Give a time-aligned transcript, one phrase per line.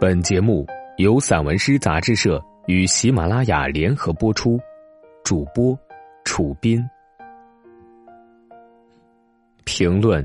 [0.00, 0.64] 本节目
[0.98, 4.56] 由散文诗杂志社与喜马拉雅联合播出，
[5.24, 5.76] 主播
[6.24, 6.88] 楚斌。
[9.64, 10.24] 评论：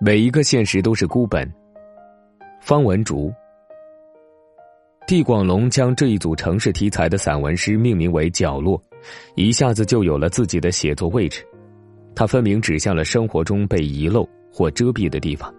[0.00, 1.48] 每一个现实都是孤本。
[2.60, 3.32] 方文竹。
[5.06, 8.82] 地广龙将这一组城市题材的散文诗命名为“角落”，
[9.36, 11.46] 一下子就有了自己的写作位置。
[12.16, 15.54] 它分明指向了生活中被遗漏或遮蔽的地方。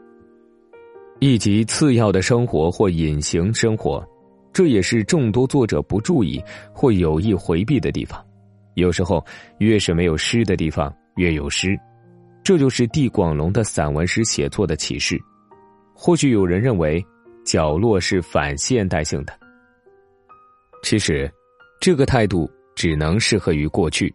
[1.20, 4.06] 以及次要的生活或隐形生活，
[4.54, 6.42] 这也是众多作者不注意
[6.74, 8.24] 或有意回避的地方。
[8.76, 9.24] 有时候，
[9.58, 11.78] 越是没有诗的地方，越有诗。
[12.44, 15.20] 这就是地广龙的散文诗写作的启示。
[15.94, 17.04] 或许有人认为，
[17.44, 19.34] 角落是反现代性的。
[20.84, 21.30] 其实，
[21.82, 24.14] 这个态度只能适合于过去。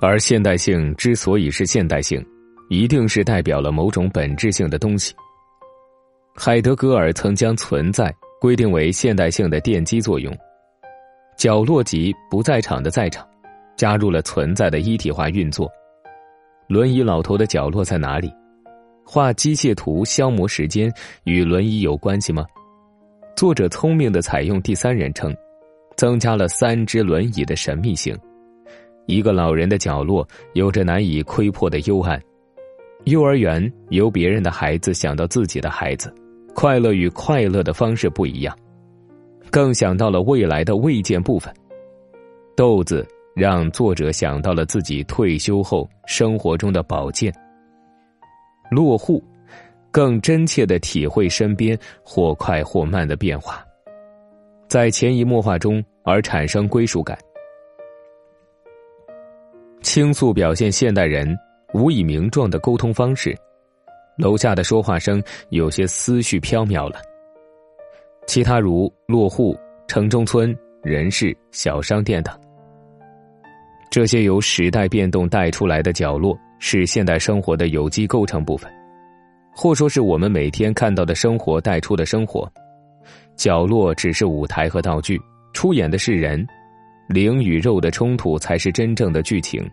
[0.00, 2.20] 而现代性之所以是现代性，
[2.68, 5.14] 一定是代表了某种本质性的东西。
[6.34, 10.34] 海德格尔曾将存在规定为现代性的奠基作用，
[11.36, 13.26] 角落即不在场的在场，
[13.76, 15.70] 加入了存在的一体化运作。
[16.68, 18.32] 轮椅老头的角落在哪里？
[19.04, 20.90] 画机械图消磨时间
[21.24, 22.46] 与轮椅有关系吗？
[23.36, 25.36] 作者聪明的采用第三人称，
[25.96, 28.18] 增加了三只轮椅的神秘性。
[29.06, 32.20] 一个老人的角落有着难以窥破的幽暗。
[33.04, 36.12] 幼儿园由别人的孩子想到自己的孩子。
[36.54, 38.56] 快乐与快乐的方式不一样，
[39.50, 41.52] 更想到了未来的未见部分。
[42.54, 47.32] 豆子让作者想到了自己退休后生活中的宝剑。
[48.70, 49.22] 落户，
[49.90, 53.64] 更真切的体会身边或快或慢的变化，
[54.68, 57.18] 在潜移默化中而产生归属感。
[59.80, 61.36] 倾诉表现现代人
[61.74, 63.36] 无以名状的沟通方式。
[64.16, 67.00] 楼下的说话声有些思绪飘渺了。
[68.26, 72.32] 其他如落户、城中村、人事、小商店等，
[73.90, 78.70] 这些由时代变动带出来的角落，是现代生活的有机构成部分，
[79.52, 82.50] 或说是我们每天看到的生活带出的生活。
[83.34, 85.20] 角落只是舞台和道具，
[85.52, 86.46] 出演的是人，
[87.08, 89.68] 灵与肉的冲突才是真正的剧情。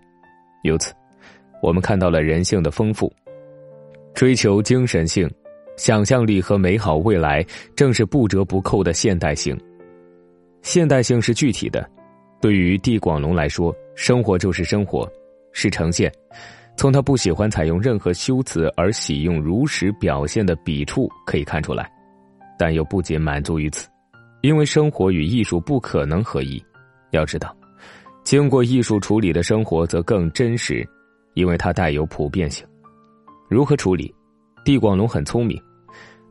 [0.64, 0.94] 由此，
[1.62, 3.14] 我们看到了人性的丰富。
[4.20, 5.32] 追求精神性、
[5.78, 7.42] 想象力和美好未来，
[7.74, 9.58] 正是不折不扣的现代性。
[10.62, 11.90] 现代性是具体的，
[12.42, 15.10] 对于地广龙来说，生活就是生活，
[15.54, 16.12] 是呈现。
[16.76, 21.90] 从他不喜欢采用任何修辞而喜用如实表现的笔触可以看出来，
[22.58, 23.88] 但又不仅满足于此，
[24.42, 26.62] 因为生活与艺术不可能合一。
[27.12, 27.56] 要知道，
[28.26, 30.86] 经过艺术处理的生活则更真实，
[31.36, 32.68] 因为它带有普遍性。
[33.50, 34.14] 如何处理？
[34.64, 35.60] 地广龙很聪明，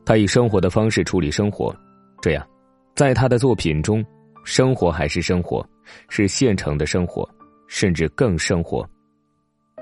[0.05, 1.75] 他以生活的方式处理生活，
[2.23, 2.47] 这样，
[2.95, 4.05] 在他的作品中，
[4.45, 5.69] 生活还是生活，
[6.09, 7.29] 是现成的生活，
[7.67, 8.89] 甚至更生活。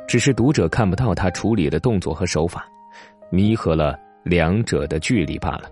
[0.09, 2.67] 只是读者看不到他处理的动作和手法，
[3.31, 5.69] 弥合了两者的距离罢了。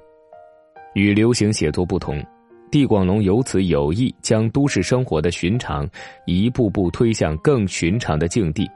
[0.93, 2.23] 与流行写作不同，
[2.71, 5.89] 地广龙由此有意将都市生活的寻常
[6.27, 8.69] 一步步推向更寻常的境地，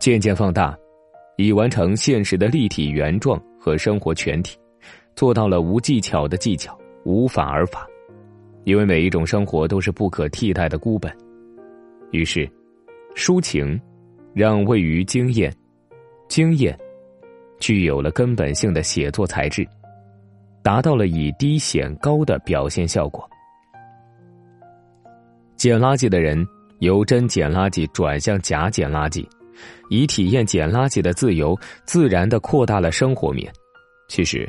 [0.00, 0.76] 渐渐放大。
[1.36, 4.58] 以完成现实的立体原状和生活全体，
[5.16, 7.86] 做到了无技巧的技巧，无法而法。
[8.64, 11.12] 因为每一种生活都是不可替代的孤本。
[12.12, 12.48] 于是，
[13.16, 13.80] 抒情
[14.34, 15.52] 让位于经验，
[16.28, 16.78] 经验
[17.58, 19.66] 具有了根本性的写作材质，
[20.62, 23.28] 达到了以低显高的表现效果。
[25.56, 26.46] 捡垃圾的人
[26.78, 29.26] 由真捡垃圾转向假捡垃圾。
[29.90, 33.52] 以体验捡垃圾的自由，自然的扩大了生活面。
[34.08, 34.48] 其实，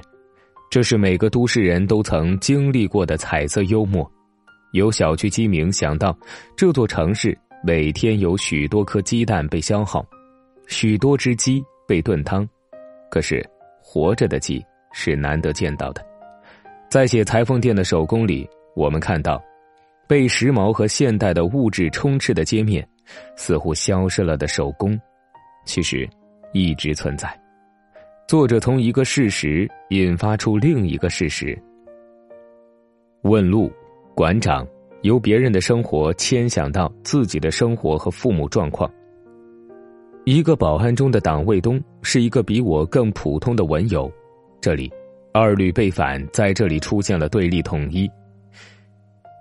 [0.70, 4.10] 这是每个都市人都曾经历过的彩色幽默。
[4.74, 6.18] 有小区鸡鸣想到，
[6.58, 10.04] 这座城市每天有许多颗鸡蛋被消耗，
[10.68, 12.48] 许多只鸡被炖汤。
[13.12, 13.48] 可是，
[13.80, 16.04] 活着的鸡是难得见到的。
[16.90, 19.42] 在写裁缝店的手工里，我们看到，
[20.08, 22.88] 被时髦和现代的物质充斥的街面。
[23.36, 25.00] 似乎消失了的手工，
[25.66, 26.10] 其实
[26.54, 27.40] 一直存在。
[28.28, 31.62] 作者从一个事实引发出另一个事实。
[33.24, 33.72] 问路，
[34.16, 34.68] 馆长
[35.02, 38.90] 由别人的生活牵想到自己的生活和父母状况。
[40.26, 44.10] 一个保安中的党卫东是一个比我更普通的文友。
[44.62, 44.90] 这里，
[45.34, 48.10] 二律背反在这里出现了对立统一。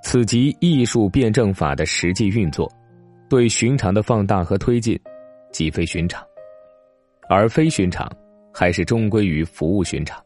[0.02, 2.68] 此即艺术辩证法的实际运作。
[3.32, 5.00] 对寻常的放大和推进，
[5.52, 6.22] 即非寻常，
[7.30, 8.06] 而非寻常，
[8.52, 10.22] 还是终归于服务寻常。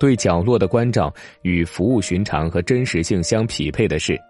[0.00, 4.20] 对角落的关照与服务寻常和真实性相匹配的是，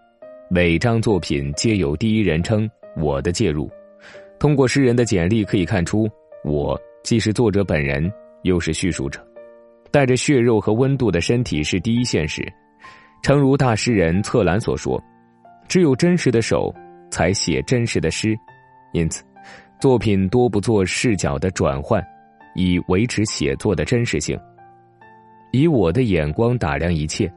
[0.51, 3.67] 每张作品皆有第一人称我的介入。
[4.37, 6.07] 通过诗人的简历可以看出，
[6.43, 8.13] 我既是作者本人，
[8.43, 9.19] 又是叙述者。
[9.89, 12.45] 带着血肉和温度的身体是第一现实。
[13.23, 15.03] 诚如大诗人策兰所说
[15.67, 16.71] ：“只有真实的手
[17.15, 18.37] 才写真实的诗。”
[18.91, 19.23] 因此，
[19.79, 22.05] 作品多不做视角的转换，
[22.55, 24.37] 以维持写作的真实性。
[25.51, 27.31] 以我的眼光打量一切，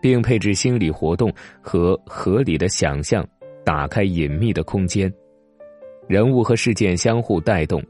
[0.00, 1.30] 并配置心理活动
[1.60, 3.26] 和合理的想象，
[3.62, 5.12] 打开隐秘的空间。
[6.08, 7.82] 人物和事件相互带动，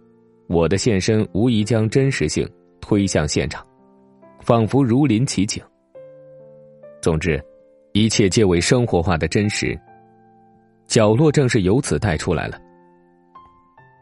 [0.49, 2.49] 我的现身无疑将真实性
[2.81, 3.65] 推向现场，
[4.41, 5.63] 仿佛如临其境。
[7.01, 7.41] 总之，
[7.93, 9.79] 一切皆为生活化的真实。
[10.87, 12.59] 角落正是由此带出来了。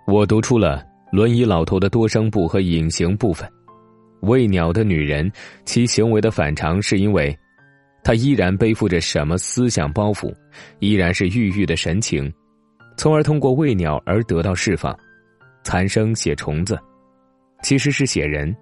[0.06, 3.48] 我读出了轮椅老头的多声部和隐形部分。
[4.22, 5.30] 喂鸟的女人，
[5.64, 7.36] 其行为的反常是因为，
[8.04, 10.32] 她依然背负着什么思想包袱，
[10.78, 12.32] 依然是郁郁的神情。
[12.96, 14.96] 从而通过喂鸟而得到释放，
[15.64, 16.78] 残生写虫子，
[17.62, 18.54] 其实是写人，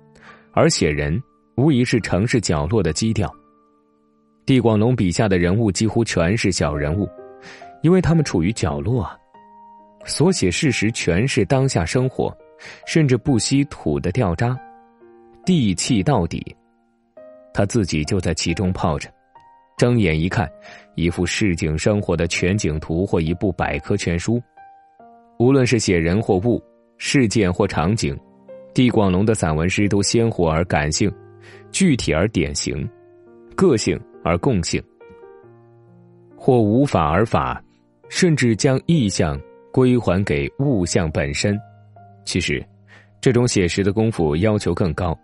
[0.52, 1.20] 而写人
[1.56, 3.30] 无疑是城市角落的基调。
[4.46, 7.06] 地广龙笔下的人物几乎全是小人物，
[7.82, 9.16] 因为他们处于角落啊，
[10.04, 12.36] 所写事实全是当下生活，
[12.86, 14.58] 甚至不惜土的掉渣，
[15.44, 16.54] 地气到底，
[17.54, 19.08] 他自己就在其中泡着。
[19.78, 20.46] 睁眼一看，
[20.94, 24.42] 一幅市井生活的全景图或一部百科全书。
[25.38, 26.62] 无论是写人或物、
[26.98, 28.14] 事件或场景，
[28.74, 31.10] 地广龙的散文诗都鲜活而感性，
[31.72, 32.86] 具体而典型，
[33.56, 34.82] 个性而共性。
[36.36, 37.62] 或无法而法，
[38.10, 39.40] 甚至将意象
[39.72, 41.58] 归还给物象本身。
[42.26, 42.62] 其实，
[43.20, 45.18] 这种写实的功夫要求更高。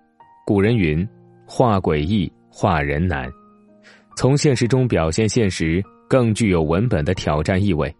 [0.46, 1.06] 古人云
[1.44, 3.30] ：“画鬼易，画人难。”
[4.16, 7.94] 从现实中表现现实，更具有文本的挑战意味。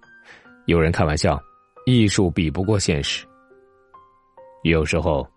[0.65, 1.39] 有人开玩笑，
[1.85, 3.27] 艺术比不过现实。
[4.63, 5.29] 有时候，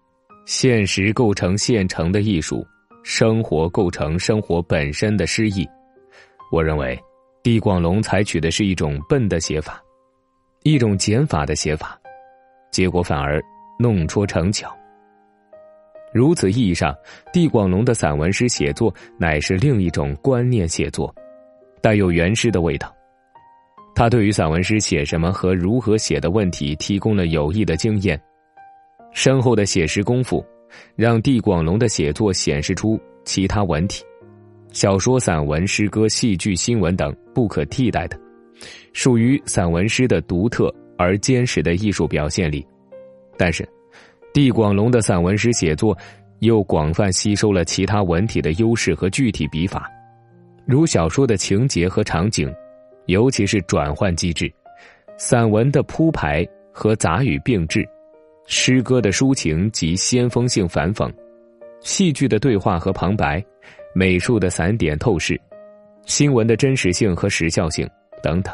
[0.45, 2.65] 现实构成现成的艺术，
[3.03, 5.67] 生活构成生活本身的诗意。
[6.51, 6.97] 我认为，
[7.49, 9.83] 地广龙采取的是一种笨的写法，
[10.61, 11.99] 一种减法的写法，
[12.69, 13.41] 结果反而
[13.79, 14.71] 弄拙成巧。
[16.13, 16.95] 如此意义上，
[17.33, 21.11] 地广龙的散文诗写作乃是另一种观念写作，
[21.81, 22.95] 带有原诗的味道。
[23.95, 28.21] 他对于散文诗写什么和如何写的问题提供了有益的经验。
[29.11, 30.45] 深厚的写实功夫，
[30.95, 34.05] 让地广龙的写作显示出其他文体，
[34.71, 38.19] 小说、散文、诗歌、戏剧、新闻等不可替代的，
[38.93, 42.65] 属于散文诗的独特而坚实的艺术表现力。
[43.37, 43.67] 但是。
[44.31, 45.97] 地广龙的散文诗写作，
[46.41, 49.89] 又广泛吸收了其他文体的优势和具体笔法，
[50.67, 52.47] 如小说的情节和场景，
[53.07, 54.45] 尤其是转换机制；
[55.17, 57.81] 散文的铺排和杂语并置；
[58.45, 61.11] 诗歌的抒情及先锋性反讽；
[61.81, 63.41] 戏剧的对话和旁白；
[63.93, 65.35] 美术的散点透视；
[66.05, 67.89] 新闻的真实性和时效性
[68.23, 68.53] 等等，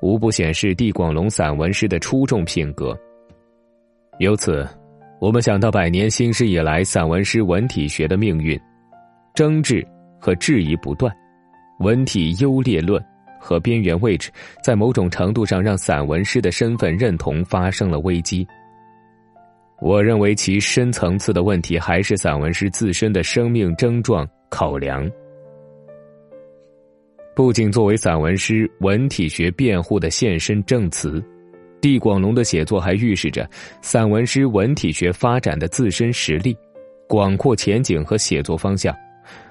[0.00, 2.98] 无不显示地广龙散文诗的出众品格。
[4.18, 4.66] 由此。
[5.20, 8.56] 我们想到百年新诗以来散文诗文体学的命运，
[9.34, 9.84] 争执
[10.20, 11.12] 和质疑不断，
[11.80, 13.04] 文体优劣论
[13.40, 14.30] 和边缘位置，
[14.62, 18.46] 在某种程度上让散文诗的身份认同发生了危机。
[19.80, 25.08] 我认为其深层次的问题还是散文诗自身的生命症状考量，
[27.36, 31.22] 不仅作为散文诗文体学辩护的现身证词。
[31.80, 33.48] 地广龙的写作还预示着
[33.82, 36.56] 散文诗文体学发展的自身实力、
[37.06, 38.92] 广阔前景和写作方向，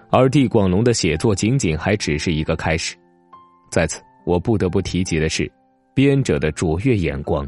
[0.10, 2.98] 而地广龙的写作仅仅还只是一个开始。
[3.72, 5.50] 在此，我不得不提及的是，
[5.94, 7.48] 编者的卓越眼光。